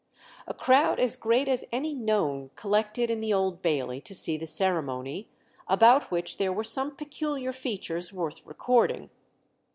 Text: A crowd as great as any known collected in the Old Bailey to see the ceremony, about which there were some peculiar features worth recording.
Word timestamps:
A 0.47 0.53
crowd 0.55 0.99
as 0.99 1.15
great 1.15 1.47
as 1.47 1.63
any 1.71 1.93
known 1.93 2.49
collected 2.55 3.11
in 3.11 3.21
the 3.21 3.31
Old 3.31 3.61
Bailey 3.61 4.01
to 4.01 4.15
see 4.15 4.35
the 4.35 4.47
ceremony, 4.47 5.29
about 5.67 6.09
which 6.09 6.37
there 6.37 6.51
were 6.51 6.63
some 6.63 6.95
peculiar 6.95 7.53
features 7.53 8.11
worth 8.11 8.43
recording. 8.43 9.11